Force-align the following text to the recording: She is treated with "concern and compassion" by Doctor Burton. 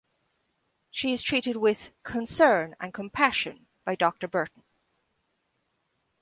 She 0.89 1.11
is 1.11 1.21
treated 1.21 1.57
with 1.57 1.91
"concern 2.01 2.75
and 2.79 2.91
compassion" 2.91 3.67
by 3.85 3.93
Doctor 3.93 4.27
Burton. 4.27 4.63